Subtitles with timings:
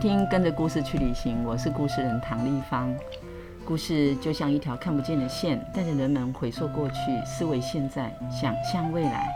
[0.00, 2.90] 听《跟着故事去旅行》，我是故事人唐丽芳。
[3.66, 6.96] 故事就像一条看不见的线，带着人们回溯过去，
[7.26, 9.28] 思维现在，想象未来。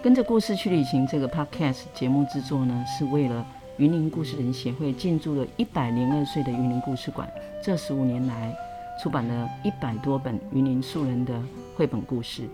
[0.00, 3.44] 跟着故事去旅行这个 Podcast 节目制作呢，是为了
[3.78, 7.28] 云林故事人协会进驻了一百零二岁的云林故事馆，
[7.60, 8.54] 这十五年来
[9.02, 11.34] 出版了一百多本云林素人的
[11.76, 12.48] 绘本故事，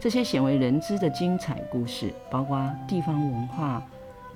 [0.00, 3.82] 这些鲜为人知的精彩故事，包括地方文化、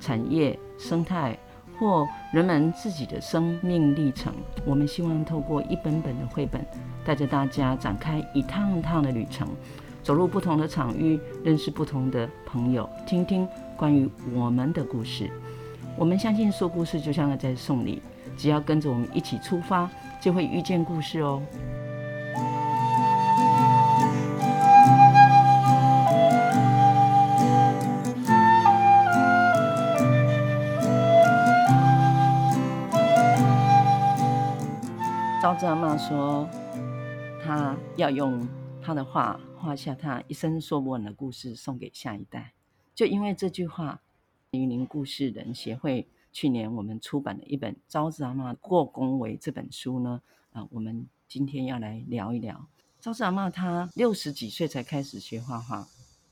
[0.01, 1.37] 产业、生态
[1.79, 4.33] 或人们自己的生命历程。
[4.65, 6.65] 我们希望透过一本本的绘本，
[7.05, 9.49] 带着大家展开一趟趟的旅程，
[10.03, 15.31] 走入不同的场域，认识不同的朋友，听听关于我们的故事。
[15.97, 18.01] 我们相信说故事就像在送礼，
[18.37, 21.43] 只要跟着我们一起出发，就会遇见故事哦。
[35.41, 36.49] 招致阿嬷说
[37.41, 38.45] ：“她要用
[38.83, 42.53] 她的画画下她一生说不完的故事，送给下一代。”
[42.93, 44.01] 就因为这句话，
[44.51, 50.21] 云林故事人协会去年我们出版的一本《招致阿嬷过公维》这本书呢，
[50.53, 52.67] 啊，我们今天要来聊一聊。
[52.99, 55.87] 招致阿嬷她六十几岁才开始学画画，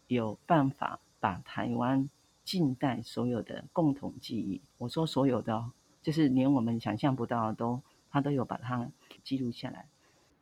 [0.08, 2.10] 有办法把台湾
[2.42, 5.70] 近代所有的共同记忆，我说所有的，
[6.02, 7.80] 就是连我们想象不到的都。
[8.16, 8.90] 他都有把它
[9.22, 9.84] 记录下来。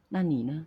[0.08, 0.64] 那你呢？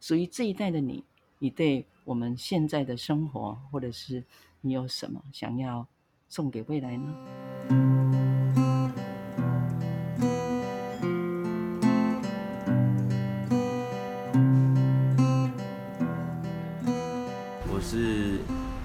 [0.00, 1.04] 属于这一代的你，
[1.38, 4.24] 你对我们现在的生活，或者是
[4.60, 5.86] 你有什么想要
[6.28, 7.14] 送给未来呢？
[17.68, 18.40] 我是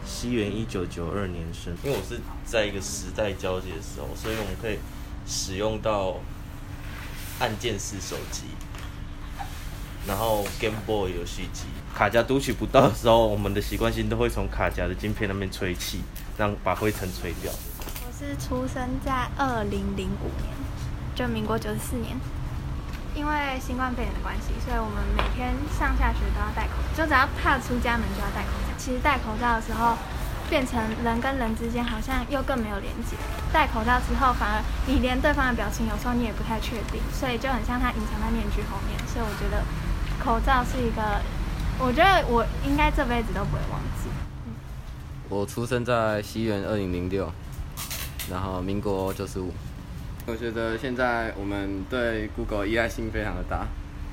[0.05, 4.77] 西元一九九二年生，因为我是在一个时代交接的时候，所以我们可以
[5.25, 6.17] 使用到。
[7.43, 8.43] 按键式手机，
[10.07, 16.03] 然后 Game Boy 游戏机，卡夹读取不到的时候，我们的习惯性都会从卡夹的晶片那边吹气，
[16.37, 17.51] 让把灰尘吹掉。
[18.07, 20.55] 我是出生在二零零五年，
[21.15, 22.15] 就民国九十四年。
[23.13, 28.73] 因为新冠肺炎的关系，所以我们每天上下学都要戴口罩，就只要踏出家门就要戴口罩。
[28.77, 29.97] 其实戴口罩的时候。
[30.53, 33.17] 变成人跟人之间好像又更没有连接。
[33.51, 38.95] 戴口罩之后，反而你连对方的表情有时候你也不太确定，所以就很像他隐藏在面具后面。
[39.07, 39.63] 所以我觉得
[40.23, 41.19] 口罩是一个，
[41.79, 44.11] 我觉得我应该这辈子都不会忘记。
[45.27, 47.31] 我出生在西元二零零六，
[48.29, 49.51] 然后民国九十五。
[50.27, 53.65] 我觉得现在我们对 Google 依赖性非常的大，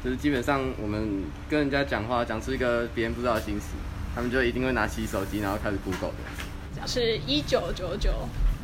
[0.02, 3.66] 就是基本上我们跟人家讲话，讲出一个别人不知道的心事。
[4.14, 6.86] 他们就一定会拿起手机，然后开始 Google 的。
[6.86, 8.10] 是一九九九，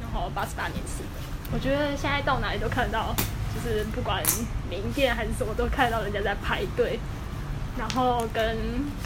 [0.00, 1.08] 然后八十八年次的。
[1.52, 3.14] 我觉得现在到哪里都看到，
[3.54, 4.22] 就是不管
[4.70, 6.98] 名店还是什么，都看到人家在排队，
[7.78, 8.56] 然后跟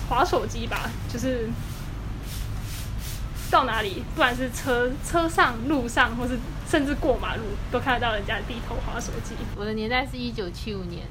[0.09, 1.51] 滑手机吧，就是
[3.51, 9.35] 到哪里，不管是车车上、路上，或是甚至过马路，都看得到人家低头滑手机。
[9.57, 11.05] 我的年代是一九七五年，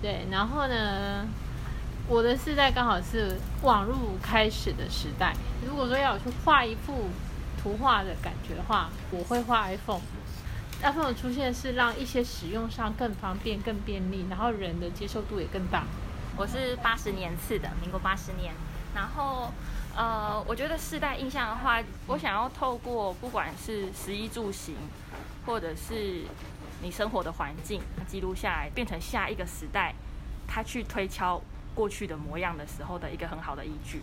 [0.00, 1.26] 对，然后呢？
[2.10, 5.32] 我的世代刚好是网络开始的时代。
[5.64, 7.08] 如果说要我去画一幅
[7.62, 10.00] 图画的感觉的话，我会画 iPhone。
[10.82, 15.84] iPhone 的出现是让一些使用上更方便、更便利，然后人的接受度也更大。
[16.36, 18.52] 我是八十年次的，民国八十年。
[18.92, 19.52] 然后，
[19.94, 24.74] 呃，我觉得世代印象的话，我想要透过不管是食衣住行，
[25.46, 26.24] 或者是
[26.82, 29.94] 你生活的环境，记录下来，变成下一个时代，
[30.48, 31.40] 他去推敲。
[31.80, 34.02] 过去的模样的时候的一个很好的依据，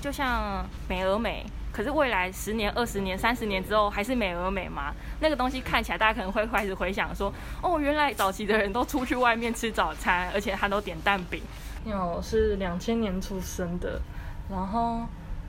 [0.00, 4.94] 就像美而美，可是未来十年、二十年、三十年之后还是美而美吗？
[5.18, 11.42] 那个东西看起来，大家可能会开始回想说，哦，原来早期的人都出去外面吃早餐，而且他都点蛋饼。
[11.84, 14.00] 我是两千年出生的，
[14.48, 15.00] 然后，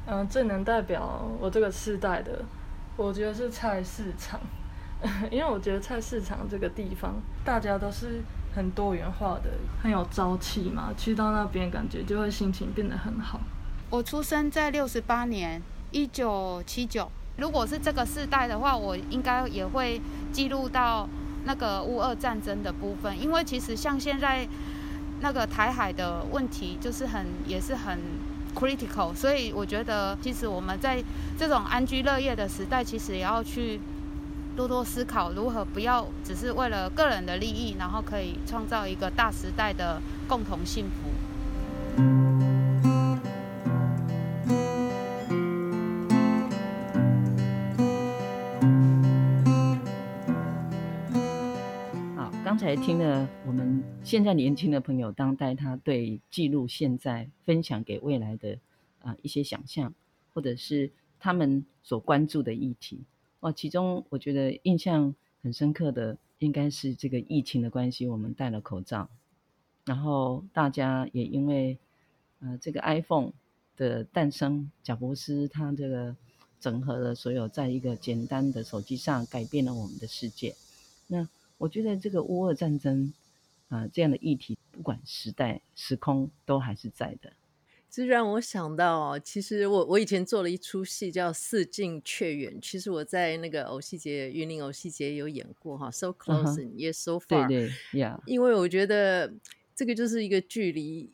[0.07, 2.43] 嗯、呃，最能代表我这个世代的，
[2.95, 4.39] 我觉得是菜市场，
[5.29, 7.13] 因为我觉得菜市场这个地方，
[7.45, 8.23] 大家都是。
[8.57, 9.51] 很多元化的，
[9.83, 10.89] 很有朝气嘛。
[10.97, 13.39] 去到那边，感觉就会心情变得很好。
[13.91, 15.61] 我出生在六十八年，
[15.91, 17.07] 一九七九。
[17.37, 20.01] 如果是这个世代的话，我应该也会
[20.33, 21.07] 记录到
[21.45, 24.47] 那个乌俄战争的部分，因为其实像现在
[25.21, 27.99] 那个台海的问题，就是很也是很
[28.55, 29.13] critical。
[29.13, 31.03] 所以我觉得，其实我们在
[31.37, 33.79] 这种安居乐业的时代，其实也要去。
[34.57, 41.11] 多多思考如何不要只是为了个人的利益，然后可以创造一个大时代的共同幸福。
[52.15, 58.53] 好，刚才听了我们现在年轻的朋友当代他对记录现在、分享给未来的
[59.03, 59.93] 啊、呃、一些想象，
[60.33, 63.05] 或者是他们所关注的议题。
[63.39, 65.13] 哦，其中我觉得印象
[65.43, 69.09] 很深刻的，应该是这个疫情的关系，我们戴了口罩，
[69.85, 71.77] 然后大家也因为
[72.39, 73.31] 呃这个 iPhone
[73.75, 76.15] 的诞生，贾伯斯他这个
[76.59, 80.55] 整合了所有，在一个简单的手机上改变了我们的世界。
[81.05, 81.29] 那
[81.59, 83.13] 我觉得这个乌俄战争
[83.69, 87.33] 啊、这样的议题，不管时代时空都还是在的。
[87.89, 97.47] 这让我想到，其实我我以前做了一出戏叫《似近却远》，其实我在那个偶戏节云林偶戏节有演过哈，So close yet so far。
[97.47, 98.19] 对对，Yeah。
[98.25, 99.33] 因为我觉得
[99.75, 101.09] 这个就是一个距离，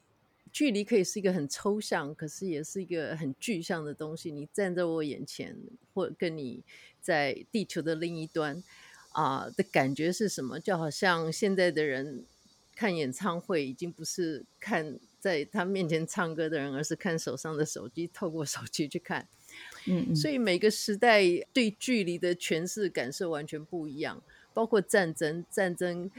[0.52, 4.32] 距离可以是一个很抽象，可是也是一个很具象的东西。
[4.32, 5.56] 你站在我眼前，
[5.94, 6.64] 或跟你
[7.00, 8.62] 在地球的另一端
[9.12, 10.60] 啊、呃、的感觉是什么？
[10.60, 12.26] 就好像现在的人
[12.76, 15.00] 看演唱会，已经不是看。
[15.24, 19.26] 在他面前唱歌的人，而是看手上的手机，透过手机去看。
[19.88, 21.24] 嗯，嗯，所以每个时代
[21.54, 24.22] 对距离的诠释感受完全不一样。
[24.54, 26.12] 包括战争，战争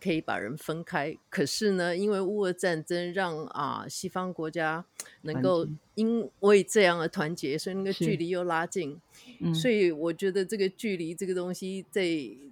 [0.00, 4.84] 可以把人分开，可是呢，因为乌俄战争让啊西方国家
[5.22, 5.64] 能够
[5.94, 9.00] 因为这样而团结，所以那个距离又拉近。
[9.38, 12.04] 嗯，所以我觉得这个距离这个东西在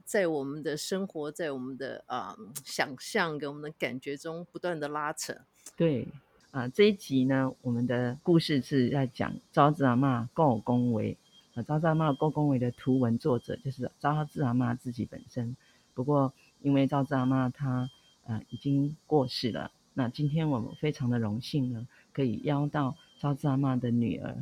[0.04, 5.34] 在我们的生活，在我们的啊想象跟我们的感觉中不断的拉扯。
[5.74, 6.06] 对
[6.50, 11.16] 啊，这一集呢，我们的故事是在讲招子阿嬷顾公维。
[11.54, 15.56] 啊，招子阿嬷顾公维的图文作者就是招子阿嬷自己本身。
[15.94, 17.90] 不过，因为招子阿嬷她
[18.24, 24.36] 呃已经过世了，那今天我们非常的荣幸呢，可以邀到招子阿嬷的女儿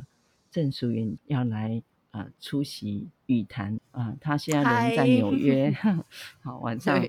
[0.51, 1.81] 郑淑云要来
[2.11, 4.15] 啊、呃、出席语谈啊。
[4.19, 5.71] 她现在人在纽约，
[6.43, 7.01] 好晚上。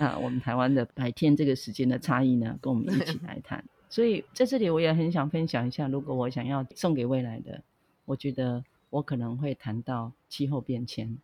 [0.00, 3.62] 啊，我们台湾的白天这个时间的差异呢，跟我们一起 来谈。
[3.90, 7.62] 所以在这里，我也很想分享一下，如果我想要送给未来的，
[8.06, 11.18] 我觉得我可能会谈到气候变迁，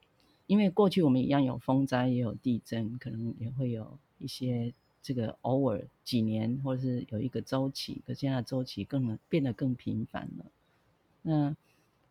[0.46, 10.44] 因为过去我们一样有风灾，也有地震，可能也会有一些这个偶尔几年或者是有一个周期，可现在的周期更变得更频繁了。
[11.22, 11.56] 那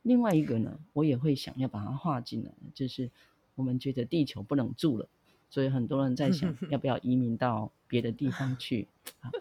[0.01, 3.11] 另外一个呢，我也会想要把它画进来，就是
[3.53, 5.07] 我们觉得地球不能住了。
[5.49, 8.87] 所以很多人在想， 要不要移民到别的地方去？
[9.21, 9.31] 啊，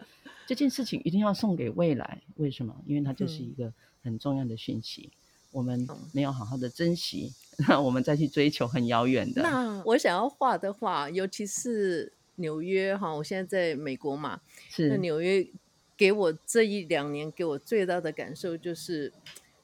[0.47, 2.21] 这件事情一定要送给未来。
[2.35, 2.75] 为什么？
[2.85, 3.73] 因为它就是一个
[4.03, 5.11] 很重要的讯息。
[5.51, 7.33] 我们没有好好的珍惜，
[7.67, 9.41] 那我们再去追求很遥远的。
[9.41, 15.47] 那我想要画的话，尤其是纽约哈，我现在在美国嘛，是那纽约
[15.95, 19.13] 给我这一两年给我最大的感受就是，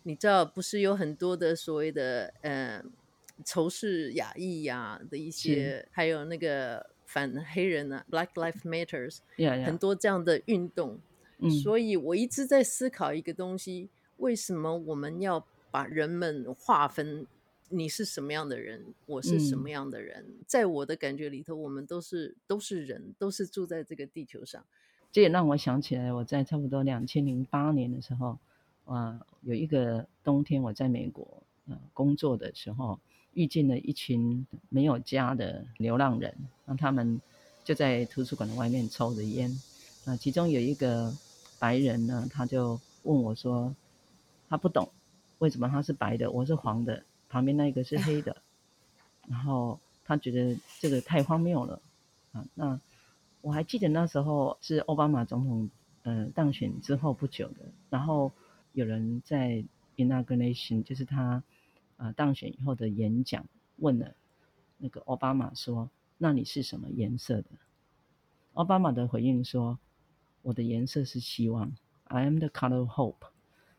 [0.04, 2.84] 你知道，不是有很多的所谓的呃。
[3.44, 9.20] 仇视亚裔呀的一些，还有那个反黑人啊，Black Lives Matters.
[9.66, 11.00] 很多这样的运动。
[11.40, 17.26] 嗯，所以我一直在思考一个东西：为什么我们要把人们划分？
[17.74, 18.94] 你是什么样的人？
[19.06, 20.26] 我是什么样的人？
[20.28, 24.64] 嗯、在我的感觉里头，我们都是都是人，都是住在这个地球上。
[25.12, 28.38] 这也让我想起来，我在差不多两千零八年的时候，
[28.86, 33.00] 啊，有一个冬天我在美国、呃、工作的时候。
[33.34, 36.36] 遇见了一群没有家的流浪人，
[36.66, 37.22] 那他们
[37.64, 39.50] 就在图书馆的外面抽着烟。
[40.06, 41.16] 那其中有一个
[41.60, 43.74] 白人呢，他就问我说
[44.50, 44.90] ：“他不懂
[45.40, 48.36] 为什么他是白的，我是黄的，旁边那一个是黑的。”
[49.30, 51.82] 然后他觉得这个太荒谬了
[52.34, 52.46] 啊！
[52.54, 52.80] 那
[53.42, 55.70] 我还记得那时候是奥巴马总统
[56.04, 57.60] 呃当选之后不久的，
[57.90, 58.32] 然后
[58.74, 59.64] 有人在
[59.96, 61.42] inauguration，就是他。
[62.02, 63.46] 啊，当选以后的演讲
[63.78, 64.12] 问了
[64.80, 67.50] 那个奥巴马说：“那你是什么颜色的？”
[68.54, 69.78] 奥巴马的回应说
[70.42, 71.72] ：“我的颜色是希望
[72.06, 73.28] ，I am the color of hope。”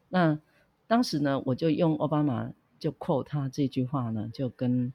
[0.09, 0.39] 那
[0.87, 4.93] 当时呢，我就用奥巴马就 quote 他这句话呢，就跟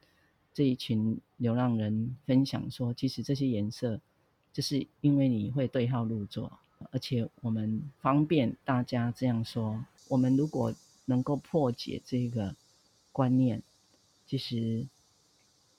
[0.53, 3.99] 这一群流浪人分享说：“其实这些颜色，
[4.53, 6.57] 就是因为你会对号入座，
[6.91, 9.83] 而且我们方便大家这样说。
[10.07, 12.55] 我们如果能够破解这个。”
[13.17, 13.63] 观念，
[14.27, 14.85] 其实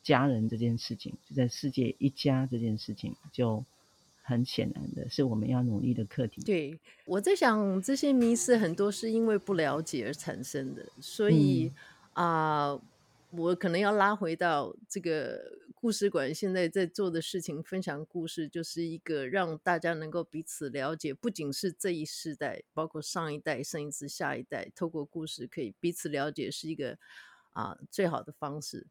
[0.03, 3.65] 家人这件事情，就在世界一家这件事情，就
[4.25, 6.43] 很显然的是我们要努力的课题。
[6.43, 11.71] 对，我在想，这些迷思很多是因为不了解而产生的，所以
[12.15, 12.83] 啊、嗯呃，
[13.31, 26.99] 我可能要拉回到这个故事馆现在在做的事情，分享故事，就是一个让大家能够彼此了解，不仅是这一世代，包括上一代、甚至下一代，透过故事可以彼此了解，是一个。
[27.53, 28.87] 啊，最好的方式。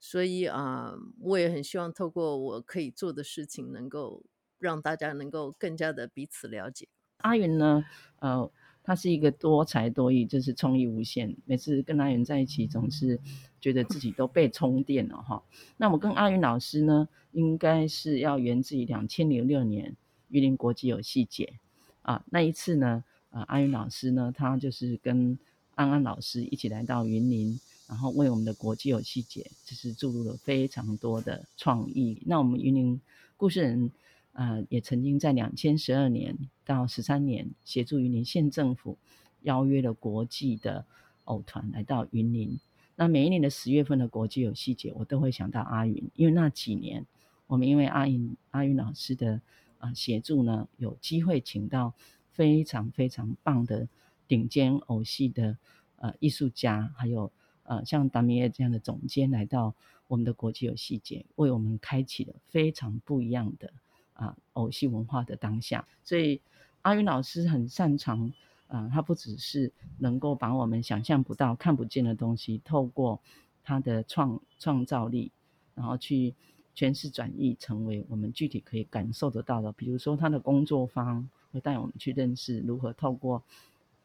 [0.00, 4.24] 所以啊、我也很希望透过我可以做的事情，能够
[4.58, 6.88] 让大家能够更加的彼此了解。
[7.18, 7.84] 阿云呢，
[8.20, 8.50] 呃，
[8.88, 11.36] 他是一个多才多艺，就是创意无限。
[11.44, 13.20] 每次跟阿云在一起，总是
[13.60, 15.42] 觉得自己都被充电了哈。
[15.76, 19.94] 那我跟阿云老师呢，应该是要源自于两千零六年
[20.30, 21.52] 云林国际游戏节
[22.00, 25.38] 啊，那一次呢，啊，阿云老师呢，他就是跟
[25.74, 27.60] 安安老师一起来到云林。
[27.86, 32.22] 然后为我们的国际游戏节，就是注入了非常多的创意。
[32.24, 32.98] 那我们云林
[33.36, 33.90] 故事人，
[34.38, 38.96] 呃，也曾经在两千十二年到十三年，协助云林县政府
[39.42, 40.86] 邀约了国际的
[41.24, 42.56] 偶团来到云林。
[42.94, 47.04] 那每一年的十月份的国际游戏节，我都会想到阿云，因为那几年
[47.48, 49.40] 我们因为阿云阿云老师的
[49.78, 51.92] 啊、协助呢，有机会请到
[52.30, 53.88] 非常非常棒的
[54.28, 55.58] 顶尖偶戏的
[55.96, 57.30] 呃艺术家，还有。
[57.64, 59.74] 呃，像达米耶这样的总监来到
[60.06, 63.70] 我们的国际游戏节，为我们开启了非常不一样的
[64.18, 65.86] 啊、偶戏文化的当下。
[66.04, 66.38] 所以
[66.82, 68.30] 阿云老师很擅长
[68.66, 73.18] 啊、他不只是能够把我们想象不到、看不见的东西，透过
[73.64, 75.30] 他的创创造力，
[75.74, 76.34] 然后去
[76.76, 79.72] 诠释转译，成为我们具体可以感受得到的。
[79.72, 83.42] 比如说，他的工作坊会带我们去认识如何透过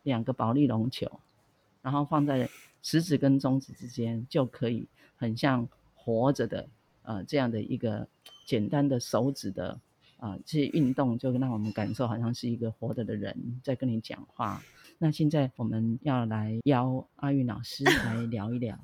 [0.03, 1.19] 两个保利龙球，
[1.81, 2.49] 然后放在。
[2.85, 5.65] 食指跟中指之间就可以很像
[5.95, 6.67] 活着的，
[7.03, 8.05] 呃，这样的一个
[8.45, 9.79] 简单的手指的
[10.23, 14.63] 啊、呃，这些运动就让我们感受好像是一个活着的人在跟你讲话。
[14.97, 18.79] 那现在我们要来邀阿韵老师 来聊一聊。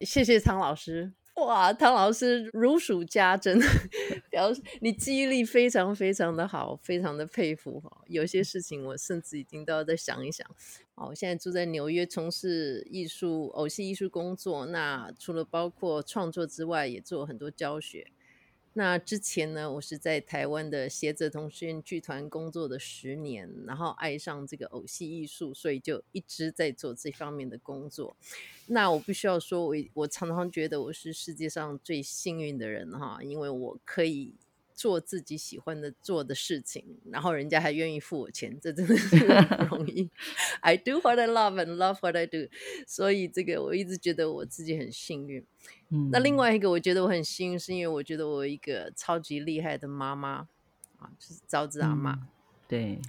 [0.00, 1.12] 谢谢汤老师。
[1.34, 3.60] 哇，汤老师如数家珍，
[4.32, 7.90] 表示你记忆力非常非常的好，非常的佩服哈。
[8.06, 10.46] 有些事情我甚至已经都要再想一想。
[10.94, 14.64] 哦，我现在住在纽约，从事艺术偶戏艺术工作。
[14.64, 18.06] 那除了包括创作之外，也做很多教学。
[18.78, 28.14] 那之前呢，我是在台湾的协泽同学剧团工作的十年，然后爱上这个偶戏艺术，所以就一直在做这方面的工作。
[28.66, 34.34] 那我必须要说，我我常常觉得我是世界上最幸运的人哈，因为我可以。
[34.76, 40.10] 做自己喜欢的做的事情，然后人家还愿意付我钱，这真的 是不容易。
[40.60, 42.48] I do what I love and love what I do，
[42.86, 45.44] 所以这个我一直觉得我自己很幸运。
[45.88, 50.46] 嗯，那另外一个我觉得我很幸运，是因为我觉得我有一个超级厉害的妈妈
[50.98, 52.12] 啊，就是招子阿妈。
[52.12, 52.28] 嗯，
[52.68, 53.00] 对，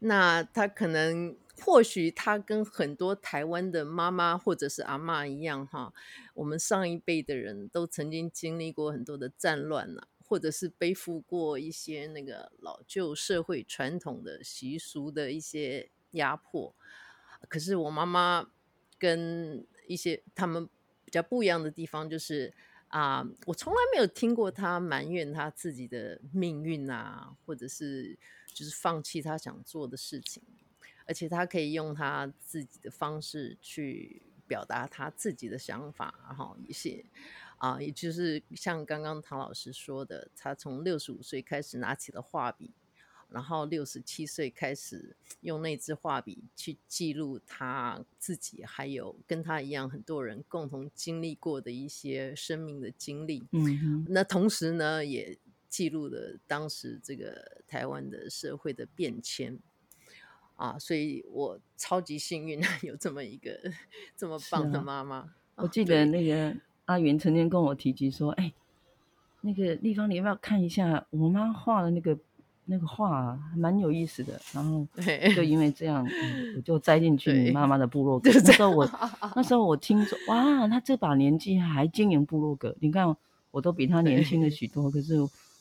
[0.00, 5.92] 那她可能或许她跟很多台湾的妈妈或者是阿妈一样哈，
[6.34, 10.02] 我们上一辈的人都曾经经历过很多的战乱呐。
[10.26, 16.74] 或者是背负过一些那个老旧社会传统的习俗的一些压迫，
[17.48, 18.50] 可是我妈妈
[18.98, 20.66] 跟一些他们
[21.04, 22.54] 比较不一样的地方就是
[22.88, 28.16] 啊、我从来没有听过她埋怨她自己的命运啊，或者是
[28.46, 30.40] 就是放弃她想做的事情，
[31.04, 37.04] 而且她可以用她自己的方式去表达她自己的想法，然后一些。
[37.58, 42.72] 啊，也就是像刚刚唐老师说的，他从六十五岁开始拿起了画笔，
[43.30, 53.46] 然后六十七岁开始用那支画笔去记录他自己，还有跟他一样很多人共同经历过的一些生命的经历。
[53.52, 55.38] 嗯，那同时呢，也
[55.70, 59.58] 记录了当时这个台湾的社会的变迁。
[60.56, 63.58] 啊，所以我超级幸运 有这么一个
[64.16, 65.16] 这么棒的妈妈。
[65.54, 66.54] 啊，我记得那个。
[66.86, 68.54] 阿云曾经跟我提及说：“哎、欸，
[69.40, 72.16] 那个地方你要不要看一下我妈画的那个
[72.66, 74.86] 那个画、啊，蛮有意思的。”然后
[75.34, 78.30] 就因为这样，嗯、我就栽进去你妈妈的部落 格。
[78.32, 78.90] 那时候我
[79.34, 83.16] 那时候我听说，哇，他这把年纪还经营部落格，你看
[83.50, 85.14] 我都比他年轻了许多，可是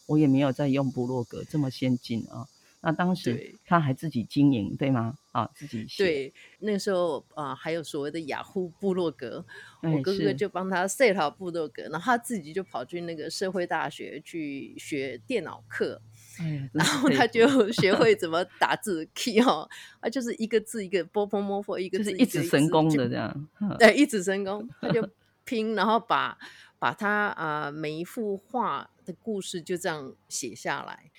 [0.07, 2.47] 我也没有在用部落格这么先进啊。
[2.85, 5.15] 那当时他还自己经营，对吗？
[5.31, 6.03] 啊，自己写。
[6.03, 9.45] 对，那时候啊、呃，还有所谓的雅虎部落格，
[9.81, 16.01] 我哥哥就帮他 set 好部落格，然后他自己就跑去那个社会大学去学电脑课，
[16.41, 19.65] 哎、然后他就学会怎么 打字 key 哈，
[20.01, 23.49] 啊，就是一个字一个波波摸佛，一个字一指神功的这样，
[23.79, 25.09] 对，一指神功，他就
[25.45, 26.37] 拼，然后把
[26.77, 31.09] 把他啊、呃、每一幅画的故事就这样写下来。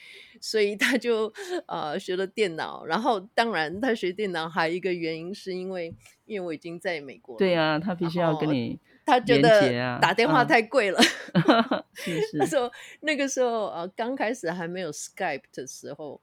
[0.46, 1.32] 所以他就
[1.64, 5.94] 呃学了电脑，然后当然他学电脑还有一个原因是因为
[6.26, 10.98] 因为我已经在美国了，对啊，他必须要跟你、啊、他觉得打电话太贵了，
[11.32, 12.36] 啊、 是是。
[12.36, 12.70] 那时候
[13.00, 16.20] 那个时候呃刚开始还没有 Skype 的时候，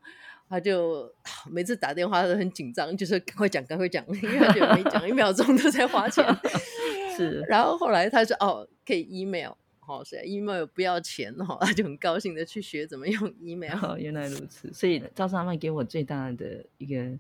[0.48, 1.12] 他就
[1.50, 6.24] 每次打电话都很紧张，就是赶快讲，赶快讲，因为他觉得每讲一秒钟都在花钱。
[7.18, 9.52] 是， 然后后来他说：“哦，可以 email，
[9.92, 11.58] 好、哦，是 email 不要钱哦。
[11.62, 13.76] ”他就很高兴的去学怎么用 email。
[13.84, 14.72] 哦，原来如此。
[14.72, 17.12] 所以赵氏阿嬷给我最大的一个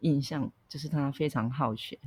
[0.00, 1.98] 印象就是他非常好学，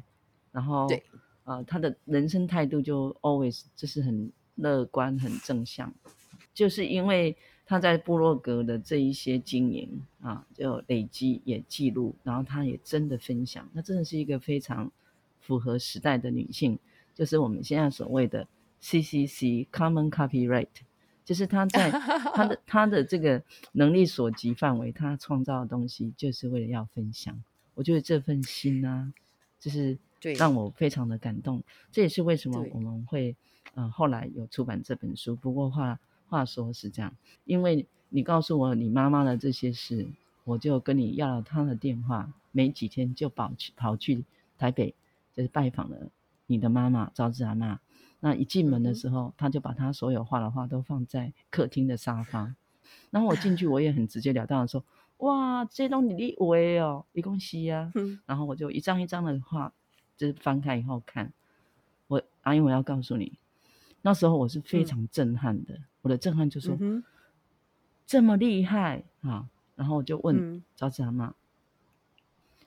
[0.53, 1.03] 然后对
[1.43, 5.93] 啊、呃，他的人生态度就 always 就是很乐观、很正向，
[6.53, 14.89] 就是因为他在部落格的这一些经营啊，就累积也记录，然后他也真的分享，那真的是一个非常
[15.41, 16.79] 符合时代的女性。
[17.13, 18.47] 就是我们现在所谓的
[18.83, 20.67] CCC Common Copyright，
[21.23, 21.89] 就是他在
[22.35, 27.41] 他的他的这个能力所及范围，他创造的东西就是为了要分享。
[27.75, 29.13] 我觉得这份心呢、啊，
[29.59, 29.97] 就是
[30.37, 31.63] 让我非常的感动。
[31.91, 33.35] 这也是为什么我们会
[33.73, 35.35] 呃后来有出版这本书。
[35.35, 35.97] 不过话
[36.27, 40.05] 话说是这样，因为你告诉我你妈妈的这些事，
[40.43, 44.23] 我就跟你要了她的电话，没几天就跑去跑去
[44.57, 44.93] 台北，
[45.33, 46.11] 就是拜访了。
[46.45, 47.77] 你的妈妈赵志阿嬷，
[48.25, 52.55] 那一进门的时候，他、嗯、就把他所有画的画都放在客厅的沙发。
[53.11, 54.81] 然后我进去，我也很直截了当的说
[55.19, 57.91] ：“哇，这东西你为哦，一共西呀。
[57.95, 59.73] 嗯”然后我就一张一张的画，
[60.15, 61.33] 就是翻开以后看。
[62.07, 63.37] 我阿英，我要告诉你，
[64.01, 65.73] 那时候我是非常震撼的。
[65.73, 67.03] 嗯、我的震撼就说：“嗯、
[68.05, 71.27] 这么厉害啊！”然后我就问赵子阿嬷。
[71.27, 71.33] 嗯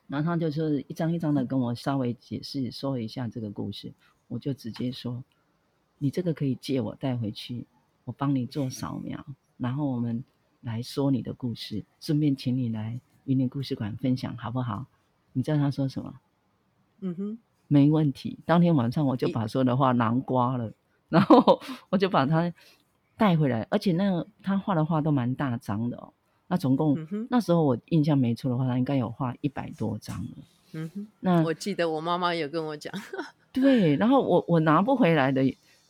[0.08, 3.92] 然后他就是一张一张的跟我稍微解释说一下这个故事，
[4.28, 5.24] 我就直接说
[5.98, 7.66] ：“你这个可以借我带回去，
[8.04, 9.24] 我帮你做扫描，
[9.56, 10.22] 然后我们
[10.60, 14.86] 来说你的故事，顺便请你来云林故事馆分享，好不好？”
[15.32, 16.14] 你知道他说什么？
[17.00, 17.38] 嗯哼，
[17.68, 18.38] 没问题。
[18.46, 20.72] 当天晚上我就把说的话囊瓜了，
[21.10, 22.52] 然后我就把它
[23.18, 26.12] 带回来，而且那个他画的画都蛮大张的哦。
[26.48, 30.30] 那总共、嗯、那时候我印象没错的话，他应该有画一百多张了。
[30.72, 32.92] 嗯哼，那我记得我妈妈有跟我讲，
[33.52, 35.42] 对，然后我我拿不回来的，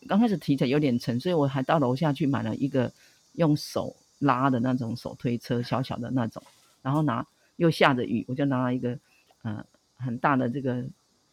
[0.06, 2.92] 刚开始提起来有点沉，所以我还到楼下去买了一个
[3.32, 6.42] 用手拉的那种手推车，小小的那种，
[6.82, 8.98] 然后拿又下着雨，我就拿了一个
[9.42, 9.64] 呃
[9.96, 10.84] 很大的这个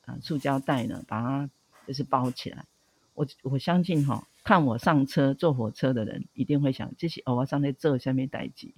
[0.06, 1.50] 呃塑胶袋呢，把它
[1.88, 2.66] 就是包起来。
[3.14, 8.74] 我我相信哈、哦，看我上车坐火车的人一定会想，这些偶尔上在这下面待机。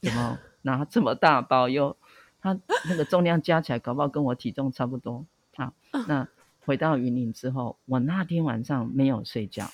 [0.00, 1.68] 怎么拿这么大包？
[1.68, 1.96] 又
[2.40, 5.26] 它那个重量加起来，搞不好跟我体重差不多。
[5.56, 5.72] 好，
[6.08, 6.28] 那
[6.64, 9.68] 回到云林之后，我那天晚上没有睡觉。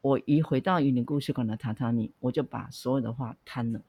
[0.00, 3.80] 我一回到云林故事馆的榻榻米，我就把所有的画摊了，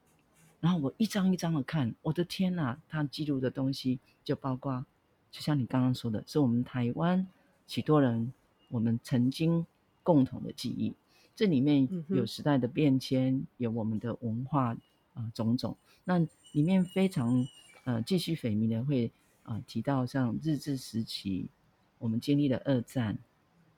[0.60, 1.96] 然后我一张一张的看。
[2.04, 2.80] 我的天哪！
[2.88, 4.86] 他记录的东西就包括，
[5.32, 7.28] 就像你刚刚说的，是我们台湾
[7.68, 8.32] 许多人
[8.70, 9.66] 我们曾经
[10.04, 10.94] 共同的记忆。
[11.36, 14.78] 这里面有时代的变迁，有我们的文化。
[15.16, 16.18] 啊，种种，那
[16.54, 17.46] 里面非常
[17.84, 19.12] 呃，继续匪迷的会
[19.44, 21.50] 啊、呃、提到像日治时期，
[22.04, 23.18] 我们经历了二战，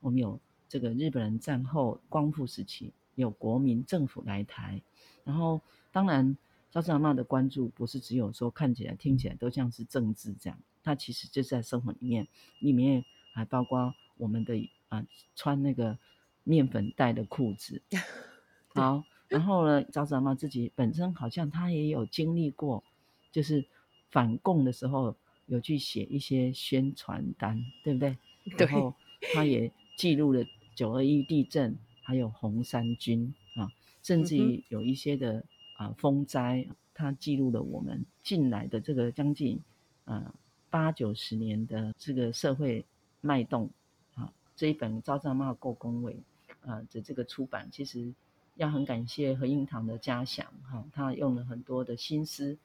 [0.00, 4.82] 我们有这个日本人战后光复时期，有国民政府来台，
[5.22, 5.60] 然后
[5.92, 6.36] 当然
[6.72, 12.26] 赵氏阿妈的关注不是只有说看起来听起来都像是政治这样，它其实就是在生活里面，
[12.58, 14.56] 里面还包括我们的
[14.88, 15.96] 啊、呃、穿那个
[16.42, 17.80] 面粉袋的裤子，
[18.74, 19.04] 好。
[19.28, 22.82] 然后呢，赵氏阿嬷自己本身好像她也有经历过，
[23.30, 23.64] 就是
[24.10, 28.16] 反共的时候有去写一些宣传单，对不对？
[28.58, 28.94] 然后
[29.34, 33.70] 他也记录了九二一地震，还有红三军啊，
[34.02, 35.44] 甚至于有一些的
[35.76, 39.60] 啊风灾，他记录了我们近来的这个将近
[40.04, 40.34] 啊
[40.70, 42.84] 八九十年的这个社会
[43.20, 43.70] 脉动
[44.14, 44.32] 啊。
[44.54, 46.16] 这一本赵氏阿嬷故宫伟
[46.60, 48.12] 啊的这个出版，其实。
[48.56, 52.56] 要很感谢何应堂的嘉祥哈，他用了很多的心思。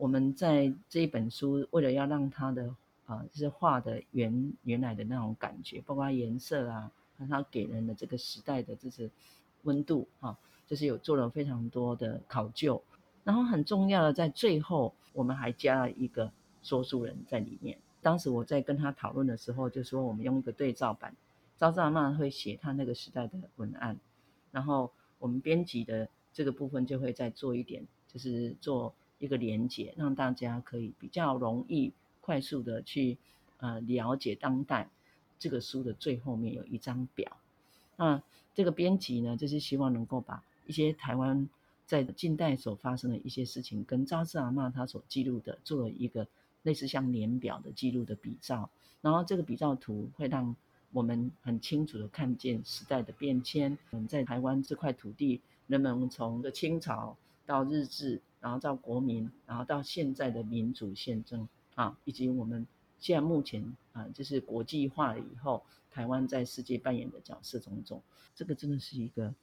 [0.00, 9.10] 我们在这一本书，为了要让他的啊，就是画的原原来的那种感觉，包括颜色啊，和他给人的这个时代的就是
[9.64, 10.34] 温度哈，
[10.66, 12.82] 就是有做了非常多的考究。
[13.24, 16.32] 然后很重要的，在最后我们还加了一个
[16.62, 17.76] 说书人在里面。
[18.00, 21.14] 当时我在跟他讨论的时候，就说我们用一个对照版，
[21.58, 23.98] 赵氏阿嬷会写他那个时代的文案，
[24.50, 24.90] 然后。
[25.20, 33.16] 我们编辑的这个部分就会再做一点，就是做一个连接，让大家可以比较容易、快速的去
[33.58, 34.90] 呃了解当代
[35.38, 37.36] 这个书的最后面有一张表。
[37.94, 38.20] 那
[38.52, 41.48] 这个编辑呢，就是希望能够把一些台湾
[41.86, 46.26] 在近代所发生的一些事情，跟赵氏阿嬷他所记录的做了一个
[46.64, 48.68] 类似像年表的记录的比照，
[49.00, 50.56] 然后这个比照图会让。
[50.92, 53.78] 我们很清楚的看见时代的变迁。
[53.90, 62.66] 我们，在台湾这块土地，人们从的清朝到日治，然后到国民，然后到现在的民主宪政啊，以及我们
[62.98, 68.02] 现在目前啊，就是国际化了以后，台湾在世界扮演的角色种种，
[68.34, 69.34] 这个真的是一个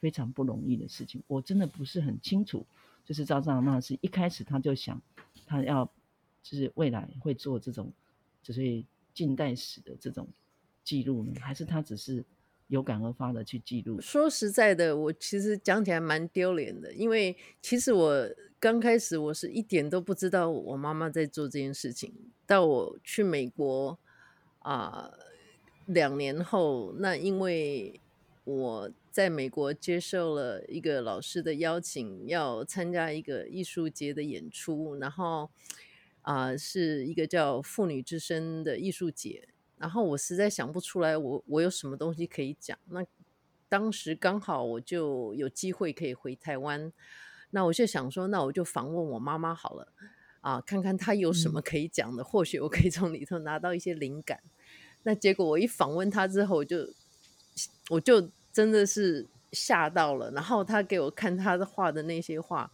[0.00, 1.22] 非常不容易的事情。
[1.26, 2.66] 我真的不是很清楚，
[3.04, 5.00] 就是赵藏阿嬷是一开始他就想，
[5.46, 5.84] 他要
[6.42, 7.92] 就是未来会做这种，
[8.42, 10.26] 就是近代史的这种
[10.82, 12.24] 记录呢，还是他只是？
[12.74, 14.00] 有感而发的去记录。
[14.00, 22.12] 说实在的，我其实讲起来蛮丢脸的，因为其实我刚开始我是一点都不知道我妈妈在做这件事情。
[22.46, 23.96] 到我去美国
[24.58, 25.10] 啊，
[25.86, 28.00] 两年后，那因为
[28.42, 35.48] 我在美国接受了一个老师的邀请，要参加一个艺术节的演出，然后
[36.22, 39.48] 啊，是一个叫“妇女之声”的艺术节。
[39.84, 42.78] 然后我实在想不出来我，我我有什么东西可以讲。
[42.88, 43.04] 那
[43.68, 46.90] 当时刚好我就有机会可以回台湾，
[47.50, 49.88] 那我就想说，那我就访问我妈妈好了，
[50.40, 54.40] 啊，看看她有什么可以讲的，嗯、或许我可以从里头拿到一些灵感。
[55.02, 56.88] 那结果我一访问她之后，我就
[57.90, 60.30] 我就真的是吓到了。
[60.30, 62.72] 然后她给我看她的画的那些画，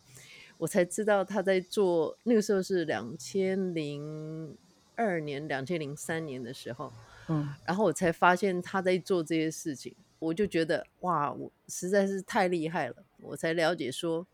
[0.58, 2.16] 我才知道她在做。
[2.22, 4.56] 那个时候是两千零。
[5.00, 6.92] 二年两千零三年的时候，
[7.28, 12.96] 嗯，然后我才发现他在做这些事情，我就觉得哇，我实在是太厉害了。
[13.22, 14.26] 我才了解说，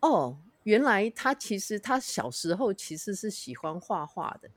[0.00, 4.50] 哦，原来他其实他小时候其实是喜欢画画的，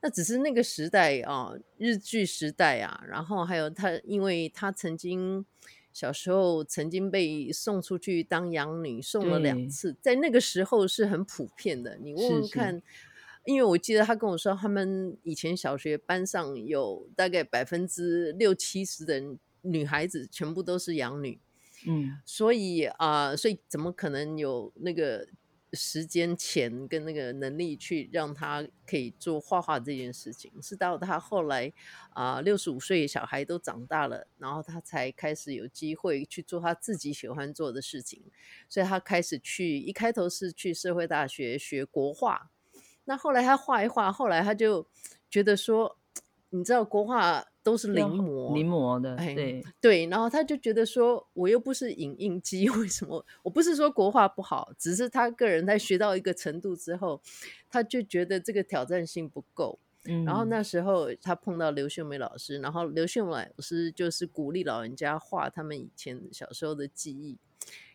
[0.00, 5.44] 那只是那个时代啊，日剧时代啊，然后还有他，因为他曾经
[5.92, 11.96] 小时候曾经被送出去当养女，送了两次，在那个时候是很普遍的。
[11.96, 12.74] 你问问看。
[12.74, 12.82] 是是
[13.44, 19.20] 因为我记得他跟我说，他们以前小学班上有大概百分之六七十的
[19.62, 21.40] 女孩子全部都是养女，
[21.86, 25.26] 嗯，所以啊、呃，所以怎么可能有那个
[25.72, 30.52] 时间、钱跟那个能力去让他可以做画画这件事情？
[30.62, 31.72] 是到他后来
[32.10, 38.22] 啊，六十五岁小孩都长大了，然后他才开始有机会去做他自己喜欢做的事情，
[38.68, 42.50] 所以他开始去，一开头是去社会大学学国画。
[43.04, 44.86] 那后来他画一画，后来他就
[45.30, 45.96] 觉得说，
[46.50, 50.06] 你知道国画都是临摹，临摹的，对、哎、对。
[50.06, 53.24] 然后他就觉得说，我又不是影印机， 为什么？
[53.42, 57.20] 我不是说国画不好，只是他个人在学到一个程度之后，
[57.70, 59.78] 他就觉得这个挑战性不够。
[60.04, 67.38] 嗯，然后那时候他碰到刘秀梅老师，然后刘秀梅老师就是鼓励老人家画他们以前小时候的记忆。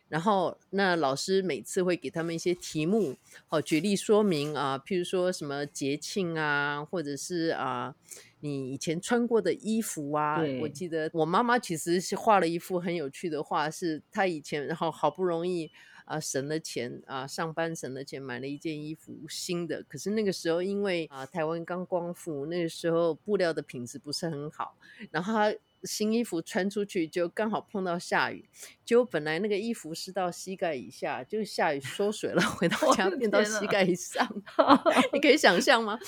[0.08, 3.14] 然后，那老师每次会给他们一些题目，
[3.46, 7.94] 好举例说明啊，譬如说什么节庆啊，或者是啊，
[8.40, 10.40] 你以前穿过的衣服啊。
[10.62, 15.70] 我记得我妈妈其实是画了一幅很有趣的画，是她以前然后好不容易
[16.06, 24.74] 啊省了钱啊，上班省了钱买了一件衣服新的，可是那个时候因为啊台湾刚光复，那个时候布料的品质不是很好，
[25.10, 25.54] 然后她。
[25.84, 28.44] 新衣服穿出去就刚好碰到下雨，
[28.84, 34.26] 结果本来那个衣服是到膝盖以下，就下雨缩水了， 回到家变到膝盖以上，
[35.12, 35.98] 你可以想象吗？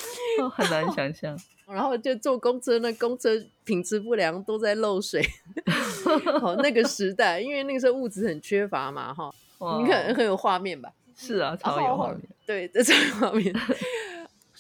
[0.55, 1.39] 很难想象。
[1.71, 3.31] 然后就坐公车，那公车
[3.63, 5.25] 品质不良，都在漏水。
[6.41, 9.33] 好，那个时代，因为那个时候物质很缺乏嘛，哈，
[9.81, 10.93] 你看很有画面吧？
[11.17, 12.21] 是啊，超有画面。
[12.45, 13.55] 对，这超有画面。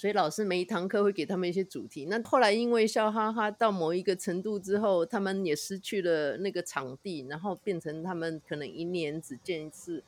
[0.00, 2.06] 所以老师每一堂课会给他们一些主题。
[2.06, 10.02] 那后来因为笑哈哈到某一个程度之后，他们也失去了那个场地，然后变成他们可能一年只见一次，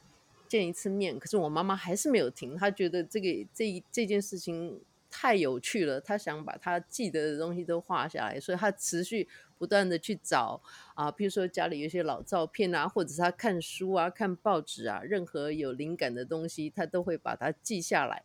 [0.48, 1.18] 见一次面。
[1.18, 9.28] 可是我妈妈还是没有停，她觉得这个这这件事情太有趣了，她想把她记得的东西都画下来，所以她持续
[9.59, 10.62] 不断的去找
[10.94, 18.22] 啊，比如说家里有些老照片啊，或者是她看书啊、看报纸啊，任何有灵感的东西，她都会把它记下来。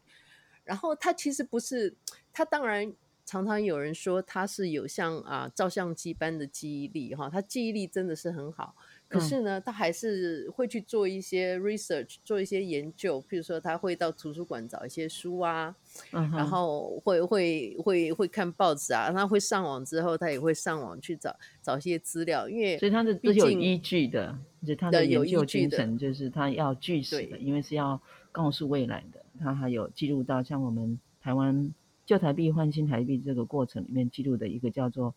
[0.67, 1.95] 然后他其实不是，
[2.33, 2.93] 他当然
[3.25, 8.75] 常常有人说他是有像啊照相机般的记忆力哈，他记忆力真的是很好。
[9.09, 13.21] 可是呢，他还是会去做一些 research，做一些研究。
[13.21, 15.73] 譬如说，他会到图书馆找一些书啊，
[16.11, 19.09] 嗯、然后会会会会看报纸啊。
[19.09, 28.01] 他会上网之后，他也会上网去找找一些资料，因为所以他是有依据的，就他的研究精神就是他要据实的，因为是要
[28.33, 29.23] 告诉未来的。
[29.37, 31.73] 他还有记录到像我们台湾
[32.05, 35.13] 旧台币换新台币这个过程里面记录的一个叫做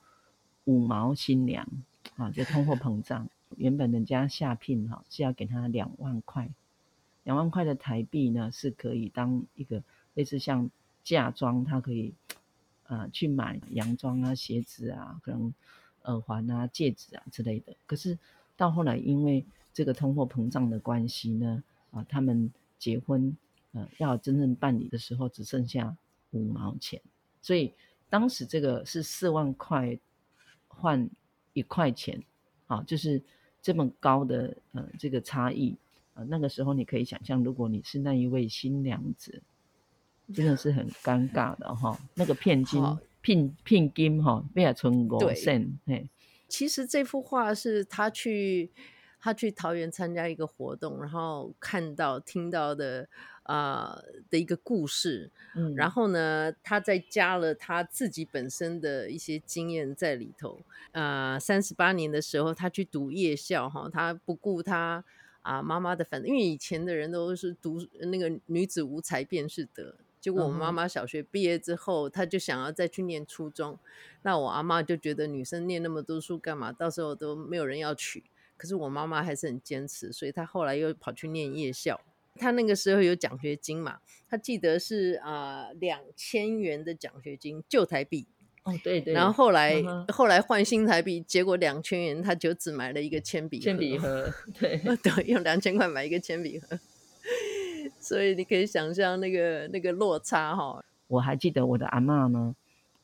[0.65, 1.67] 五毛新娘
[2.17, 3.29] 啊，就通货膨胀。
[3.57, 6.49] 原本人家下聘哈是要给他两万块，
[7.25, 9.83] 两万块的台币呢是可以当一个
[10.15, 10.71] 类似像
[11.03, 12.15] 嫁妆，他可以
[12.87, 15.53] 呃去买洋装啊、鞋子啊、可能
[16.05, 17.75] 耳环啊、戒指啊之类的。
[17.87, 18.17] 可是
[18.57, 23.37] 到后来因为这个通货膨胀的关系呢啊，他们结婚，
[23.73, 25.97] 呃，要真正办理的时候只剩下
[26.31, 27.01] 五毛钱，
[27.41, 27.73] 所以
[28.09, 29.99] 当时这个是四万块
[30.67, 31.09] 换
[31.53, 32.23] 一块钱，
[32.67, 33.23] 啊，就是
[33.63, 35.77] 这么高的呃这个差异，
[36.15, 39.43] 呃，那个时候你可以想象，如果你是那一位新娘子，
[40.35, 42.83] 真的是很尴尬的哈，那个聘金
[43.21, 46.09] 聘聘金哈，不要存五线，嘿。
[46.49, 48.73] 其实这幅画是他去
[49.21, 53.07] 他去桃园参加一个活动，然后看到听到的
[53.43, 60.61] 啊、呃、的一个故事，嗯，然后呢，他再加了他自己本身的一些经验在里头。
[60.93, 65.05] 啊、呃，三十八年的时候，他去读夜校哈，他不顾他
[65.43, 69.95] 啊妈妈的反对，因为以前的人都是读那个女子无才便是德。
[70.21, 73.79] 结果我妈妈小学毕业之后，她就想要再去念初中。
[74.21, 76.71] 那我阿妈就觉得女生念那么多书干嘛？
[76.71, 78.23] 到时候都没有人要娶。
[78.61, 81.99] 可是我妈妈还是很坚持，所以她后来又跑去念夜校。
[82.37, 84.01] 她那个时候有奖学金嘛？
[84.29, 88.27] 她记得是啊两千元的奖学金，旧台币。
[88.65, 89.15] 哦，对对。
[89.15, 94.31] 然后后来、嗯、后来换新台币，结果两千元，她就只买了一个铅笔铅笔盒。
[94.59, 96.79] 对 对，用两千块买一个铅笔盒。
[97.99, 100.85] 所以你可以想象那个那个落差哈。
[101.07, 102.55] 我还记得我的阿嬷呢，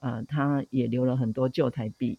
[0.01, 2.19] 呃，她也留了很多旧台币，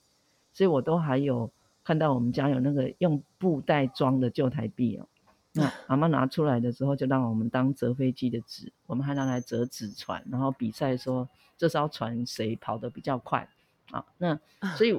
[0.52, 1.52] 所以我都还有
[1.88, 5.08] 看到我们家有那个用布袋装的旧台币哦。
[5.54, 13.47] 那 阿妈拿出来的时候，就让我们当折飞机的纸，我们还拿来折纸船，然后比赛说这艘船谁跑得比较快
[13.91, 14.06] 啊。
[14.17, 14.38] 那
[14.76, 14.91] 所以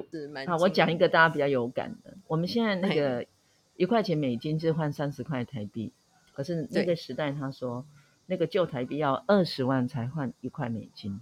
[0.47, 3.23] 啊，我讲一个大家比较有感的，我们现在那个
[3.75, 5.93] 一块钱美金就换三十块台币。
[6.33, 7.85] 可是那个时代，他说
[8.25, 11.21] 那个旧台币要二十万才换一块美金。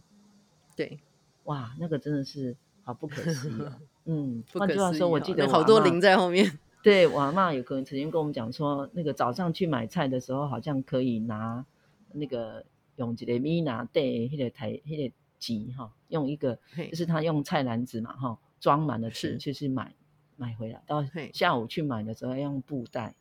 [0.78, 1.02] 对，
[1.44, 3.78] 哇，那个真的是好不可思议啊！
[4.08, 6.58] 嗯，换句话说，我记得我好多零在后面。
[6.82, 11.66] 对，我阿嬷有个人曾经跟我们讲说，那个早上去买菜的时候，好像可以拿
[12.14, 12.64] 那个
[12.96, 16.58] 用一个米拿袋，那个台那个机哈，用一个
[16.90, 19.94] 就是他用菜篮子嘛哈，装满了钱就是买
[20.38, 23.16] 买回来，到下午去买的时候要用布袋。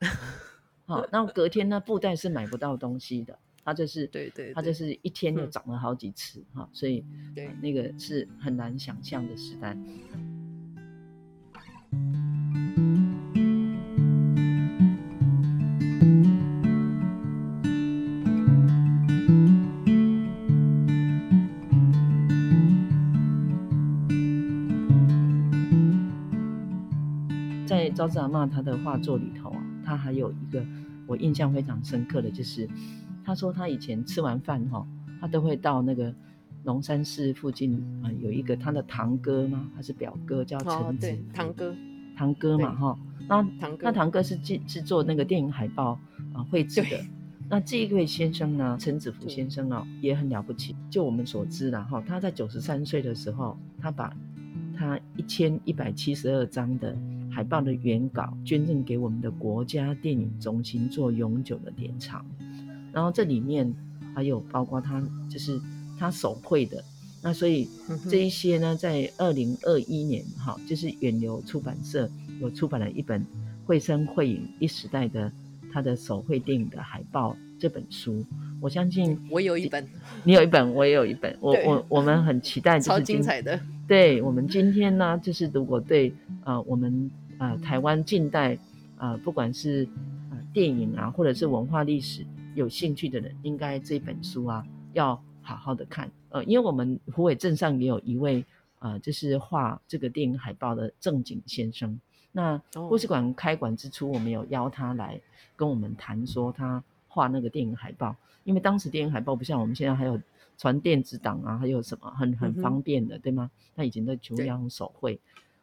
[0.84, 1.80] 好，那隔天呢？
[1.80, 3.38] 布袋是买不到东西的，
[3.70, 9.76] 它就是对对，它就是一天就涨了好几次哈，所以对那个是很难想象的时代。
[27.64, 30.66] 在招子阿嬷她的画作里头啊，她还有一个。
[31.06, 32.68] 我印象非常深刻的就是，
[33.24, 34.86] 他说他以前吃完饭哈，
[35.20, 36.12] 他都会到那个
[36.64, 39.70] 龙山寺附近啊、呃，有一个他的堂哥吗？
[39.74, 41.06] 还是表哥叫陈子？
[41.06, 41.74] 对，堂哥，
[42.16, 42.98] 堂哥嘛哈。
[43.28, 45.98] 那堂哥，那堂哥是制制作那个电影海报
[46.32, 46.98] 啊，绘制的。
[47.48, 50.74] 那这一位先生呢，陈子福先生哦，也很了不起。
[50.88, 54.16] 就我们所知啦哈，他在九十三岁的时候，他把
[54.76, 56.96] 他一千一百七十二张的。
[57.32, 62.26] 海报的原稿捐赠给我们的国家电影中心做永久的典藏，
[62.92, 63.72] 然后这里面
[64.14, 65.60] 还有包括他就是
[65.98, 66.82] 他手绘的，
[67.22, 67.68] 那所以
[68.10, 73.20] 这一些呢，在二零二一年哈，就是远流出版社有出版了一本
[73.66, 75.30] 《绘声绘影一时代》的
[75.72, 78.24] 他的手绘电影的海报这本书，
[78.60, 79.86] 我相信我有一本，
[80.24, 83.60] 你有一本，我也有一本，我我我们很期待， 超精彩的。
[83.86, 86.08] 对，我们今天呢，就是如果对
[86.42, 88.54] 啊、呃、我们啊、呃、台湾近代
[88.96, 89.84] 啊、呃、不管是
[90.30, 96.10] 啊、呃、电影啊或者是文化历史有兴趣的人，应该这本书啊要好好的看。
[96.30, 98.44] 呃，因为我们虎尾镇上也有一位
[98.78, 102.00] 啊、呃，就是画这个电影海报的正经先生。
[102.32, 105.20] 那故事馆开馆之初，我们有邀他来
[105.56, 110.20] 跟我们谈说他画那个电影海报，因为当时电影海报不像我们现在还有。
[110.58, 113.50] 传电子档啊，还有什么很很方便的，嗯、对吗？
[113.74, 115.18] 他以前都全部要用手绘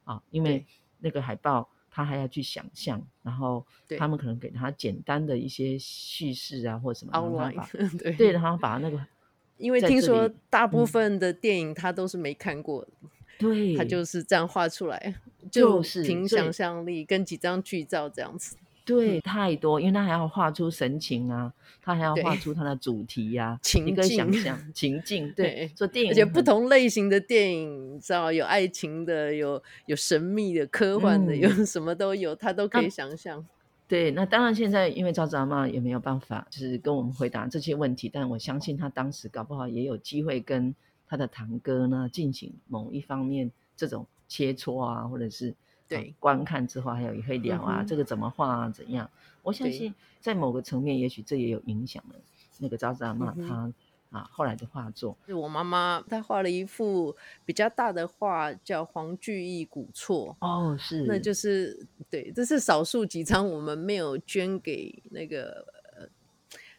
[0.05, 0.65] 啊，因为
[0.97, 3.65] 那个海报他还要去想象，然后
[3.97, 8.13] 他们可能给他简单的一些叙事啊，或者什么，然后 对。
[8.13, 9.03] 对，然后把那个，
[9.57, 12.91] 因为听说大部分的电影他都是没看过的，
[13.39, 15.15] 对、嗯，他就是这样画出来，
[15.51, 18.55] 就是凭想象力跟几张剧照这样子。
[18.87, 25.29] 对，太多，因为他还要画出神情啊，他还要画出他的主题呀、 啊，情境，想象情境。
[25.33, 33.45] 对，做电影，而且不同类型的电影，你知道有爱情的，有有神秘的、科幻的，嗯、有什么都有，他都可以想象。
[33.89, 40.73] 对，那当然现在因为赵子阿妈也没有办法，就是跟我们回答这些问题，但我相信他当时搞不好也有机会跟
[41.05, 45.53] 他的堂哥呢进行某一方面这种切磋啊，或者是
[45.87, 49.09] 对、呃、观看之后，还有也会聊啊，嗯、这个怎么画啊，怎样？
[49.43, 52.15] 我相信在某个层面，也许这也有影响了
[52.59, 53.65] 那个扎子阿嬷她。
[53.65, 53.73] 嗯
[54.09, 60.33] 啊，后来的画作是我妈妈，她画了一幅比较大的画，叫《黄巨义古厝》。
[60.47, 66.07] 哦，是，那就是对，这是少数几张我们没有捐给那个呃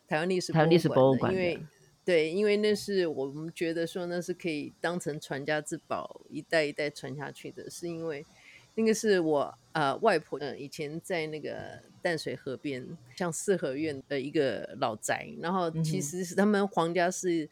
[0.06, 1.62] 台湾历史台湾历史博物馆，因为
[2.02, 8.24] 对，因为那是我们觉得说那是可以当成传家之宝，一代一代传下去的，是因为。
[8.78, 12.86] 那个是我呃外婆呃以前在那个淡水河边
[13.16, 17.50] 像四合院的一个老宅，然后其实是他们皇家是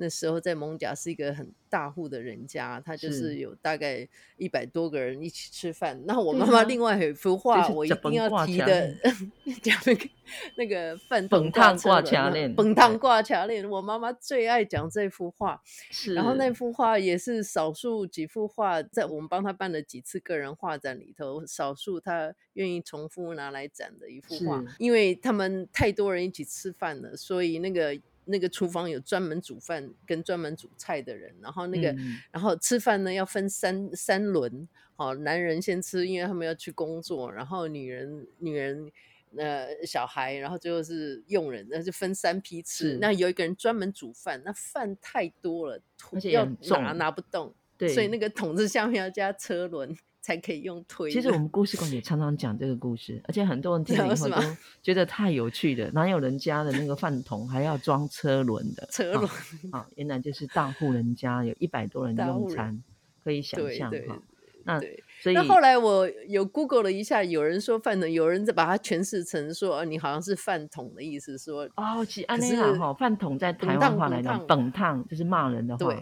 [0.00, 6.00] 那时候在艋舺是一个很大户的人家，他就是有大概一百多个人一起吃饭。
[6.06, 8.94] 那我妈妈另外有一幅画，我一定要提的，
[9.60, 10.08] 讲那个
[10.56, 13.68] 那个饭桶挂挂桥链，饭桶挂墙链。
[13.68, 16.14] 我妈妈最爱讲这幅画，是。
[16.14, 28.00] 然后那幅画也是少数几幅画，在我们帮他办了几次个人画展里头，少数他愿意重复拿来展的一幅画，因为他们太多人一起吃饭了，所以那个。
[28.30, 38.92] 那个厨房有专门煮饭跟专门煮菜的人，然后那个，嗯、然后吃饭呢要分三三轮，好，男人先吃，因为他们要去工作，然后女人、女人，
[39.36, 42.98] 呃，小孩，然后最后是佣人，那就分三批吃。
[43.00, 45.80] 那有一个人专门煮饭，那饭太多了，
[46.24, 46.44] 要
[46.80, 49.96] 拿拿不动，对，所以那个桶子下面要加车轮。
[50.28, 51.10] 才可以用推。
[51.10, 54.36] 其实我们故事馆也常常讲这个故事，而且很多人听了以后都
[54.82, 55.90] 觉得太有趣了。
[55.92, 58.86] 哪有人家的那个饭桶还要装车轮的？
[58.92, 59.26] 车轮
[59.72, 62.82] 啊，原来就是大户人家有一百多人用餐，
[63.24, 64.20] 可以想象哈。
[64.64, 64.78] 那
[65.22, 75.96] 所以那后来我有 Google 了一下，有人说饭桶，有人在把它诠释成说，你好像是饭桶的意思，说哦，其实安内亚哈，饭桶在台湾话来讲，本烫就是骂人的话。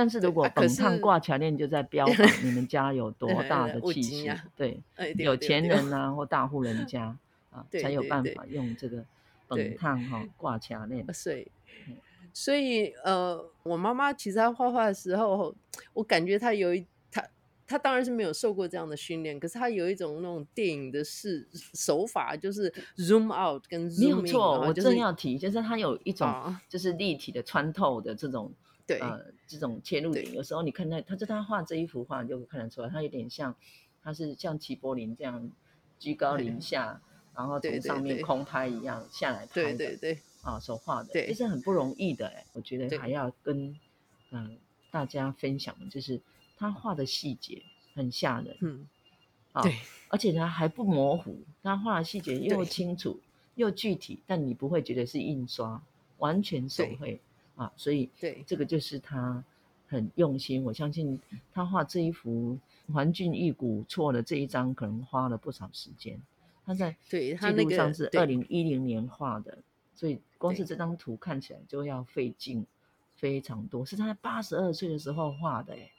[0.00, 4.82] 但是如果本烫挂墙链，就在 标榜你们家有多大的气势，对，
[5.18, 7.14] 有钱人呐或大户人家
[7.52, 9.04] 啊，才有办法用这个
[9.46, 11.04] 本烫哈挂墙链。
[11.12, 11.46] 所以，
[12.32, 15.54] 所以呃，我妈妈其实她画画的时候，
[15.92, 17.22] 我感觉她有一她
[17.66, 28.50] 她当然是没有受过这样的训练，可是她有一种那种电影的是手法，就是 zoom out 跟 zoom in，没有错，我正要提，就是她有一种就是立体的穿透的这种。
[28.90, 33.54] 对，呃，这种切入点，有时候你看他，他就他画这一幅画，你就看得出来，他有点像，
[34.02, 35.48] 他是像齐柏林这样
[36.00, 37.00] 居高临 下，
[37.36, 43.68] 然后从上面空拍一样下来拍的，对对对，啊，所画的，这是很不容易的，哎，我觉得还要跟
[44.30, 44.50] 嗯、呃、
[44.90, 46.20] 大家分享的就是
[46.56, 47.62] 他画的细节
[47.94, 48.88] 很吓人，嗯，
[49.52, 53.20] 啊，对，而且他还不模糊，他画的细节又清楚
[53.54, 55.80] 又具体，但你不会觉得是印刷，
[56.18, 57.20] 完全手绘。
[57.60, 59.44] 啊，所以对这个就是他
[59.86, 60.64] 很用心。
[60.64, 61.20] 我相信
[61.52, 62.58] 他画这一幅
[62.92, 66.18] 《环境一古错》的这一张，可能花了不少时间。
[66.64, 69.58] 他在对他记录上是二零一零年画的，
[69.94, 72.64] 所以光是这张图看起来就要费劲
[73.16, 73.84] 非常多。
[73.84, 75.90] 是他在八十二岁的时候画的，哎。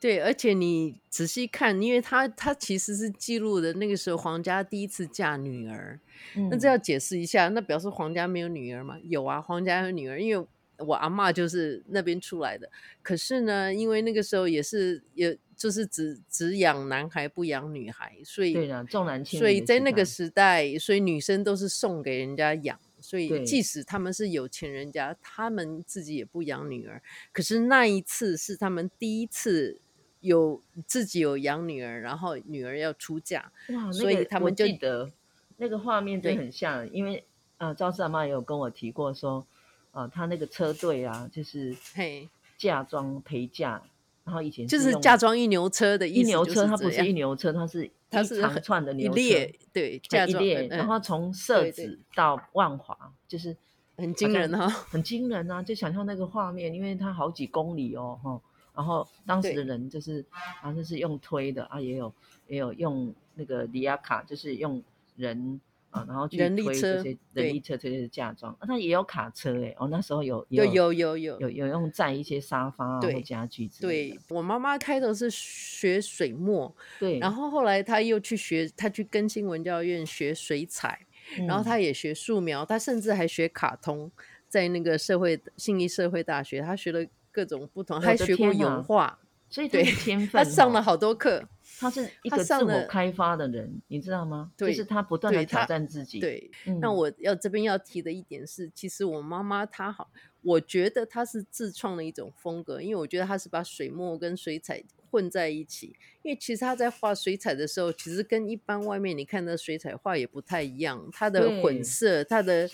[0.00, 5.98] 对，而且你仔细看，因为他他其实是记录的那个时候皇家第一次嫁女儿，
[6.36, 8.96] 嗯、那这要解释一下，那表示皇家没有女儿吗？
[9.02, 12.70] 有啊，皇家有女儿，因为我阿嬷就是那边出来的。
[13.02, 19.40] 可是呢，因为那个时候也是也就是只只养男孩不养女孩，所以对的，重男轻女。
[19.40, 22.78] 所以在那个时代，所以女生都是送给人家养。
[23.00, 27.02] 所以即使他们是有钱人家，他们自己也不养女儿。
[27.32, 29.80] 可是那一次是他们第一次。
[30.20, 35.10] 有自己有养女儿，然后女儿要出嫁，哇，那个、所以他们就记得
[35.56, 37.24] 那个画面真的很像，因为
[37.56, 39.46] 啊，赵四阿妈也有跟我提过说，
[39.92, 43.80] 啊，他那个车队啊，就是嘿嫁妆陪嫁，
[44.24, 53.56] 然后以前就是嫁妆一牛车的，一牛车它不是一牛车，它是 它是一长串的牛列对嫁妆一列，然后从社子到万华，就是
[53.96, 58.40] 很惊人哈，很惊人啊，就想象那个画面，因为它好几公里哦，哈。
[58.78, 62.14] 然后当时的人就是，好像是用推的啊，也有
[62.46, 64.80] 也有用那个里亚卡，就是用
[65.16, 65.60] 人
[65.90, 68.56] 啊，然后去推这些人力车推这些嫁妆。
[68.60, 74.14] 啊，他也有卡车哎，哦，那时候有有有有有有有用载一些沙发或家具之类的。
[74.14, 81.04] 对，我妈妈开头是学水墨，对，然后后来她又去学，她去更新文教院学水彩，
[81.48, 84.08] 然后她也学素描，她甚至还学卡通，
[84.46, 87.04] 在那个社会信义社会大学，她学了。
[87.32, 89.18] 各种不同，还学过油画，
[89.48, 91.48] 所以对天 分，他上了好多课。
[91.80, 94.50] 他是一个自我开发的人，你知道吗？
[94.56, 96.18] 对，就是他不断的挑战自己。
[96.18, 96.50] 对，
[96.80, 100.10] 那我要这边要提的一点是，其实我妈妈她好，
[100.42, 105.96] 我觉得她是自创的一种风格，因为我觉得她是把水墨跟水彩混在一起。
[106.22, 112.68] 因为其实他在画水彩的时候，其实跟一般外面你看的水彩画也不太一样，它的混色、它的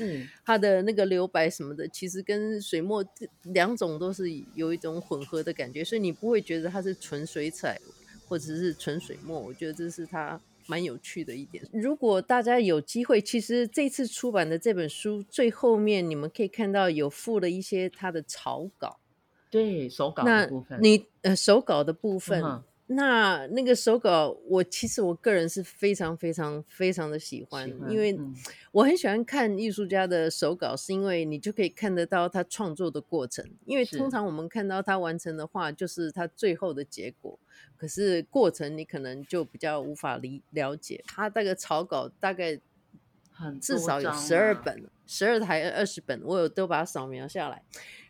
[0.45, 3.05] 它的那个留白什么的，其实跟水墨
[3.43, 7.81] 两种都是有一种混合的感觉，所以你不会觉得它是纯水彩
[8.27, 9.39] 或者是纯水墨。
[9.39, 10.41] 我觉得这是它。
[10.67, 18.99] 蛮有趣的一点，如果大家有机会，其实这次出版的这本书最后面你们可以看到有附了一些他的草稿，
[19.55, 20.79] 对，手稿的部分。
[20.83, 22.43] 你呃手稿的部分。
[22.43, 28.15] 嗯那那个手稿，我其实我个人是非常非常非常的喜欢，喜欢因为
[28.73, 33.43] 我很喜欢看艺术家的手稿，是因为你就可以看得到他创作的过程。
[33.65, 37.39] 因为通常我们看到他完成的画，就是他最后的结果，
[37.75, 41.03] 可是过程你可能就比较无法理了解。
[41.07, 42.61] 他那个草稿大概
[43.63, 47.63] 至少有十二本，十二台二十本，我有都把它扫描下来。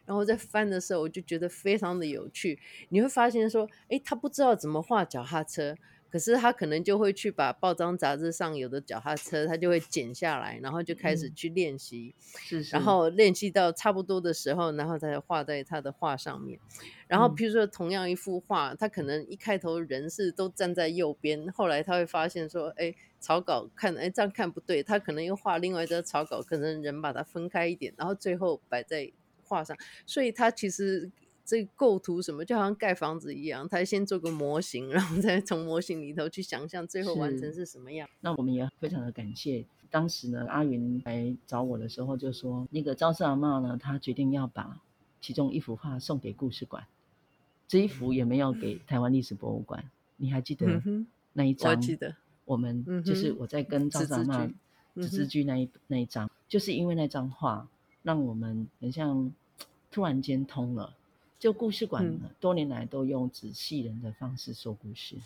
[0.07, 2.59] 然后在翻的时候，我就觉得非常的有趣。
[2.91, 5.75] 你会发现说，诶，他不知道怎么画脚踏车，
[6.11, 12.15] 可是他可能就会去把报章杂志上有的脚踏车，他就会剪下来，然后就开始去练习。
[12.17, 12.77] 嗯、是是。
[12.77, 16.61] 然后练习到差不多的时候，然后再画在他的画上面。
[17.09, 29.11] 然后，譬如说，同样一幅画，他可能一开头人是都站在右边，后来他会发现说，哎，草稿看，哎，这样看不对，他可能又画另外一张草稿，可能人把它分开一点，然后最后摆在。
[29.45, 29.77] 画上，
[30.07, 31.11] 所以他其实
[31.45, 38.09] 这个构图什么，就好像盖房子一样，他先做个模型，然后再从模型里头去想象最后完成是什么样。
[38.21, 44.81] 那我们也非常的感谢，当时呢，阿云来找我的时候就说，那个招式阿嬷呢，他决定要把
[45.21, 46.87] 其中一幅画送给故事馆，
[47.69, 49.83] 这一幅也没有给台湾历史博物馆。
[49.85, 50.83] 嗯、你还记得
[51.35, 51.73] 那一张？
[51.73, 52.17] 我记得，
[52.47, 54.51] 我们就是我在跟招式阿嬷
[54.95, 57.69] 纸字居那一那一张，就是因为那张画。
[58.05, 59.33] 让我们很像
[59.91, 60.95] 突然间通了，
[61.39, 65.17] 就故事馆呢，多年来都用纸戏人的方式说故事。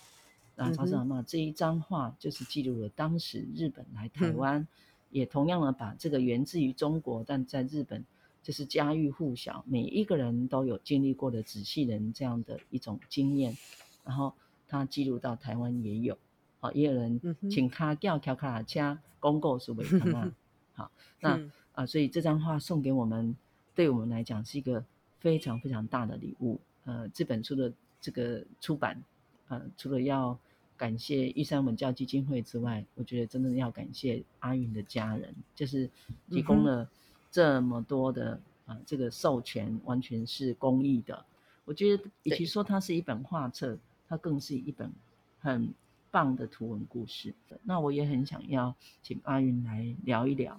[0.55, 4.69] 那招式阿嬷这一张画就是记录了当时日本来台湾，嗯、
[5.11, 8.05] 也同样的把这个源自于中国，但在日本
[8.45, 13.57] 就是家喻户晓，每一个人都有经历过的纸戏人这样的一种经验，
[14.05, 14.33] 然后
[14.69, 16.17] 他记录到台湾也有，
[16.61, 17.21] 好，也有人
[17.51, 20.33] 请他叫乔卡拉加公告是为他们，
[20.75, 21.41] 好，那。
[21.79, 23.35] 嗯啊，所以这张画送给我们，
[23.73, 24.85] 对我们来讲是一个
[25.21, 26.59] 非常非常大的礼物。
[26.85, 29.01] 呃，这本书的这个出版，
[29.47, 30.37] 呃，除了要
[30.77, 35.89] 感谢玉山文教基金会之外，我觉得真的要感谢阿云的家人，就是
[36.31, 36.89] 提供了
[37.31, 38.33] 这么多的
[38.67, 41.25] 啊、呃，这个授权完全是公益的。
[41.65, 44.91] 我觉得与其说它是一本画册，它更是一本
[45.39, 45.73] 很
[46.11, 47.33] 棒的图文故事。
[47.63, 50.59] 那我也很想要请阿云来聊一聊。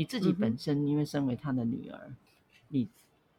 [0.00, 2.16] 你自己本身，因为身为他的女儿，嗯、
[2.68, 2.88] 你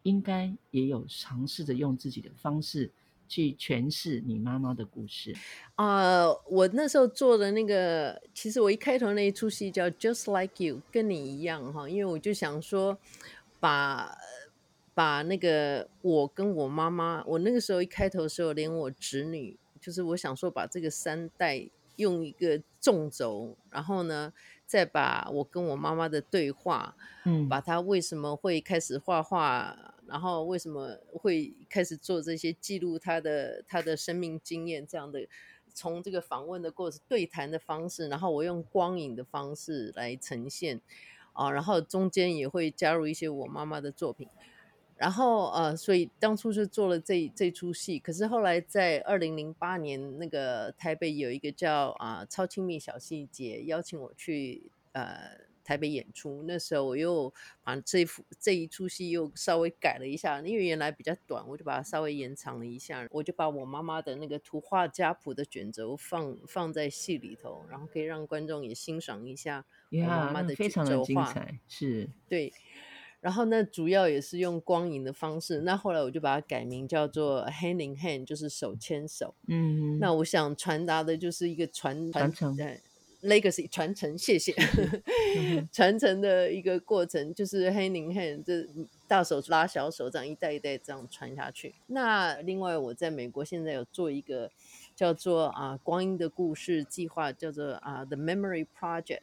[0.03, 2.91] 应该也有尝试着用自己的方式
[3.27, 5.35] 去诠释你妈妈的故事。
[5.73, 12.95] 啊、呃，我那时候做的那个，其实我一开头那一出戏叫《Just Like You》，跟你一样哈，因为我就想说，
[13.59, 14.15] 把
[14.93, 24.31] 把那个我跟我妈妈，我那个时候一开头的时候，连我侄女，就是我想说把这个三代用一个纵轴，然后呢。
[24.71, 26.95] 再把我跟我妈妈的对话，
[27.25, 35.27] 嗯，把她为什么会开始画画，然后为什么会开始做这些记录她的她的生命经验这样的，
[35.73, 40.79] 从这个访问的过程、对谈的方式，然后我用光影的方式来呈现，
[41.33, 44.29] 啊，然后中间也会加入一些我妈妈的作品。
[45.01, 55.31] 然后呃，所以当初是做了这这出戏，可是后来在二零零八年那个台北有一个叫啊、呃、超亲密小细节，邀请我去呃
[55.63, 56.43] 台北演出。
[56.45, 57.33] 那时候我又
[57.63, 63.07] 把这一幅这一出戏又稍微改了一下，因为原来比较短，我就把它稍微延长了一下。
[63.09, 72.53] 我就把我妈妈的那个图画家谱的卷轴放放在戏里头，然后可以让观众也欣赏一下我妈妈的卷轴画，非常的精彩，是对。
[73.21, 75.61] 然后那，主要也是用光影的方式。
[75.61, 79.35] 那后来我就把它改名叫做 “hand in hand”，就是手牵手。
[79.47, 82.79] 嗯，那我想传达的就是一个传传承对
[83.21, 84.51] legacy 传承，谢谢
[85.71, 88.67] 传承的一个过程，就是 “hand in hand”，这
[89.07, 91.75] 大手拉小手，这样一代一代这样传下去。
[91.85, 94.49] 那另外我在美国现在有做一个
[94.95, 99.19] 叫做啊光阴的故事计划，叫做啊 The Memory Project。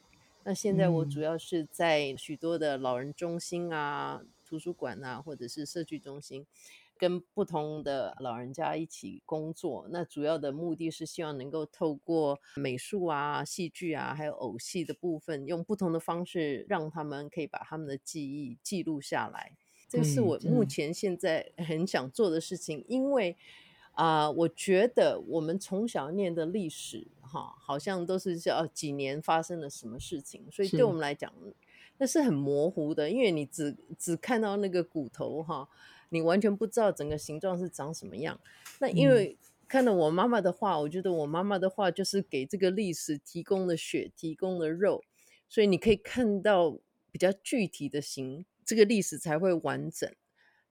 [0.49, 6.43] 那现在我主要是在许多的老人中心啊、图书馆啊，或者是社区中心，
[6.97, 9.87] 跟不同的老人家一起工作。
[9.91, 19.51] 那主要的目的是希望能够透过美术啊、戏剧啊，还有偶戏的部分，用不同的方式让他们可以把他们的记忆记录下来。
[19.87, 23.37] 这个是我目前现在很想做的事情，因为。
[23.99, 31.33] 啊、呃，我觉得我们从小念的历史，哈，好像都是叫几年发生了什么事情，所以对我们来讲，
[31.97, 35.67] 那是很模糊的，因为你只只看到那个骨头，哈，
[36.11, 38.39] 你完全不知道整个形状是长什么样。
[38.79, 39.37] 那因为
[39.67, 45.03] 看了我妈妈的话，我觉得我妈妈的话就是给这个历史提供了血，提供了肉，
[45.49, 46.77] 所以你可以看到
[47.11, 50.09] 比较具体的形，这个历史才会完整。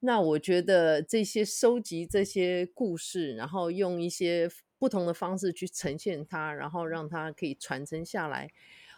[0.00, 8.48] 那我觉得这些收集这些故事，然后用一些不同的方式去呈现它，然后让它可以传承下来，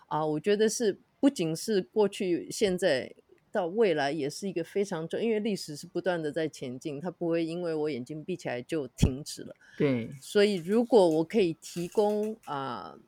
[0.09, 3.15] 啊，我觉得是不仅是过去、现在
[3.51, 9.57] 到未来，也是一个非常重，因为历史是不断的在前进，它不会因为我眼睛闭起来就停止了。
[9.79, 12.99] 对，所以如果我可以提供啊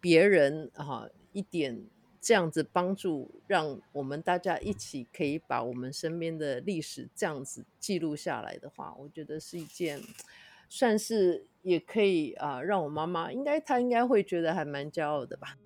[0.00, 1.86] 别人、啊、一点。
[2.22, 10.00] 这样子帮助，让我们大家一起可以把我们身边的历史这样子记录下来的话，我觉得是一件，
[10.68, 15.58] 算是也可以啊、呃，让我妈妈应该她应该会觉得还蛮骄傲的吧。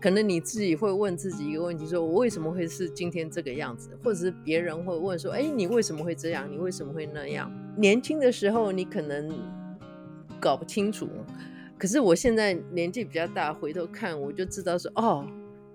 [0.00, 3.96] 可能你自己会问自己一个问题：说我为什么会是今天这个样子？
[4.02, 6.50] 或者是别人会问说：哎，你为什么会这样？
[6.50, 7.48] 你为什么会那样？
[7.76, 9.32] 年轻的时候你可能
[10.40, 11.08] 搞不清楚。
[11.80, 15.26] 可是我现在年纪比较大，回头看我就知道说，哦，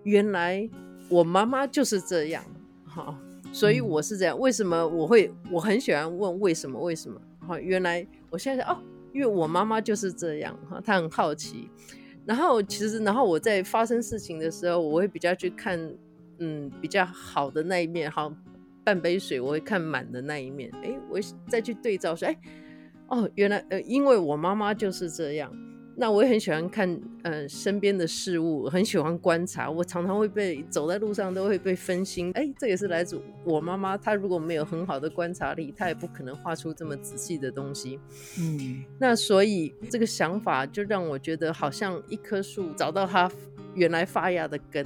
[0.03, 0.69] 原来
[1.09, 2.45] 我妈妈就是这样，
[2.85, 3.19] 哈，
[3.51, 4.37] 所以我是这样。
[4.37, 6.79] 为什么我会我很喜欢问为什么？
[6.79, 7.19] 为什么？
[7.39, 8.77] 哈，原来我现在哦，
[9.13, 11.71] 因为我妈妈就是这样，哈，她很好奇。
[12.23, 15.79] 然后其实，然后我在发生事情的时候，我会比较去看，
[16.37, 18.31] 嗯，比较好的那一面，好，
[18.83, 22.37] 半杯水我会看满的那一面，哎，我再去对照说，哎，
[23.07, 25.51] 哦，原来呃，因为我妈妈就是这样。
[25.97, 29.71] 那我也很喜欢看，呃，身边的事物，很喜欢观察。
[29.71, 33.97] 我常常会被走在路上都会被分心，哎，这也是来自我妈妈。
[33.97, 37.97] 她如果没有很好的观察力，她也不可能画出这么仔细的东西。
[38.37, 43.31] 嗯，那所以这个想法就让我觉得好像一棵树找到它
[43.73, 44.85] 原来发芽的根，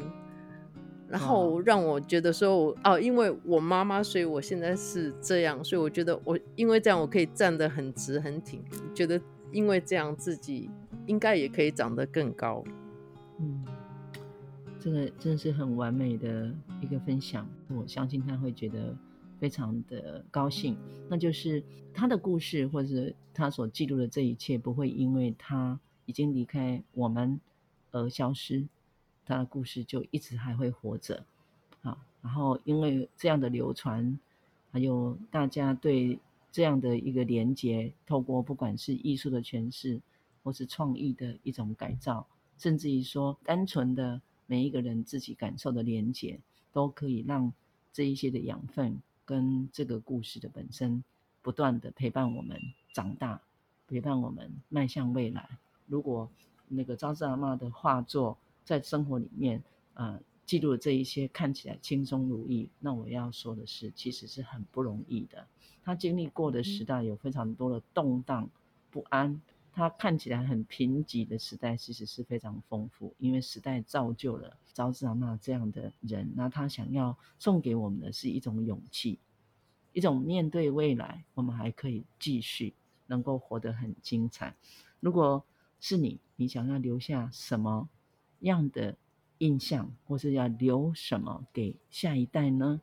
[1.08, 9.20] 然后让我觉得说，哦，因为我妈妈，所以我现在是这样，所以我觉得我因为这样我可以站得很直很挺，觉得
[9.52, 10.70] 因为这样自己。
[11.10, 12.64] 应该也可以长得更高。
[13.40, 13.66] 嗯，
[14.80, 18.96] 这个真是很完美的一个分享，我相信他会觉得
[19.40, 20.78] 非常的高兴。
[21.10, 21.64] 那就是
[21.96, 27.42] 他的故事，或者他所记录的这一切，不会因为他已经离开我们
[27.90, 28.68] 而消失，
[29.26, 31.26] 他的故事就一直还会活着。
[31.82, 34.20] 好，然后因为这样的流传，
[34.72, 36.20] 还有大家对
[36.52, 40.00] 这样的一个连接，透过不管是艺术的诠释。
[40.44, 42.26] 或是创意的一种改造，
[42.58, 46.40] 甚至于说单纯的每一个人自己感受的连接，
[46.72, 47.52] 都可以让
[47.92, 51.04] 这一些的养分跟这个故事的本身
[51.42, 52.60] 不断的陪伴我们
[52.94, 53.42] 长大，
[53.88, 55.50] 陪伴我们迈向未来。
[55.88, 56.30] 如果
[56.68, 59.64] 那个招致阿妈的画作在生活里面，
[59.94, 65.48] 呃，记录这一些看起来轻松如意，那我要说的是，其实是很不容易的。
[65.84, 68.50] 他经历过的时代有非常多的动荡
[68.92, 69.42] 不安。
[69.80, 76.30] 他看起来很贫瘠的时代，其实是非常丰富，因为时代造就了招致阿娜这样的人。
[76.36, 79.18] 那他想要送给我们的是一种勇气，
[79.94, 82.74] 一种面对未来，我们还可以继续
[83.08, 84.54] 能够活得很精彩。
[85.00, 85.42] 如果
[85.80, 87.88] 是你，你想要留下什么
[88.42, 88.98] 样的
[89.38, 92.82] 印象，或是要留什么给下一代呢？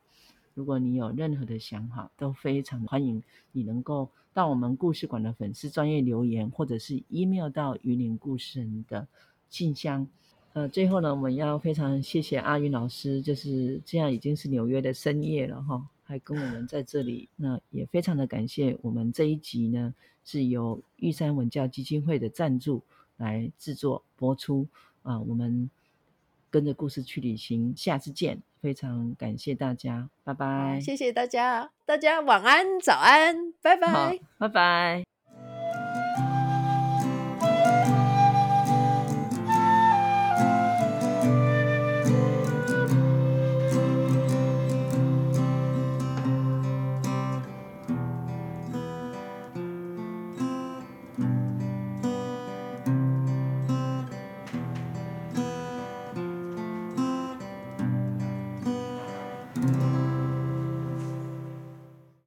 [0.54, 3.22] 如果你有任何的想法，都非常欢迎
[3.52, 9.08] 你能够到我们故事馆的粉丝专业留言，或者是 email 到云林故事人的
[9.48, 10.06] 信箱。
[10.52, 17.30] 呃，最后呢，我们要非常谢谢阿云老师，就是这样已经是纽约的深夜了哈，还跟我们在这里。
[17.34, 22.82] 那也非常的感谢我们这一集呢，是由玉山文教基金会的赞助
[23.16, 24.66] 来制作播出
[25.02, 25.70] 啊，我们。
[26.48, 28.40] 跟着故事去旅行，下次见！
[28.66, 30.80] 非常感谢大家，拜拜！
[30.80, 35.15] 谢谢大家，大家晚安、早安，拜拜，拜拜。